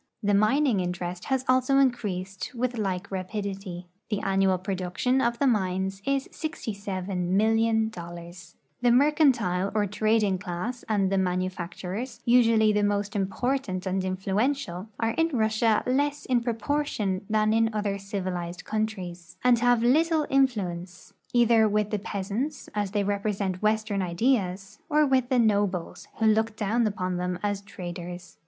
The 0.23 0.33
mining 0.33 0.79
interest 0.79 1.25
has 1.25 1.45
also 1.47 1.77
increased 1.77 2.55
with 2.55 2.75
like 2.79 3.11
rapidity; 3.11 3.85
the 4.09 4.21
annual 4.21 4.57
production 4.57 5.21
of 5.21 5.37
the 5.37 5.45
mines 5.45 6.01
is 6.05 6.27
$67,000,000. 6.29 8.55
The 8.81 8.91
mercantile 8.91 9.71
or 9.75 9.85
trading 9.85 10.39
class 10.39 10.81
and 10.89 11.11
the 11.11 11.19
manufacturers, 11.19 12.19
usually 12.25 12.71
IG 12.71 12.77
RUSSIA 12.77 12.79
IX 12.79 12.83
EUROPE 12.83 12.89
the 12.89 12.89
most 12.89 13.13
im])ortaiit 13.77 13.85
and 13.85 14.03
influential, 14.03 14.87
are 14.99 15.11
in 15.11 15.29
Russia 15.29 15.83
less 15.85 16.25
in 16.25 16.41
pro 16.41 16.55
portion 16.55 17.23
tlian 17.31 17.53
in 17.53 17.69
other 17.71 17.99
civilized 17.99 18.65
countries, 18.65 19.37
and 19.43 19.59
have 19.59 19.83
little 19.83 20.25
influ 20.31 20.71
ence, 20.71 21.13
either 21.31 21.69
witli 21.69 21.91
tlie 21.91 22.03
peasants, 22.03 22.69
as 22.73 22.89
they 22.89 23.03
represent 23.03 23.61
western 23.61 24.01
ideas, 24.01 24.79
or 24.89 25.05
with 25.05 25.29
the 25.29 25.37
nobles, 25.37 26.07
avIio 26.19 26.33
look 26.33 26.55
down 26.55 26.87
upon 26.87 27.17
them 27.17 27.37
as 27.43 27.61
traders. 27.61 28.39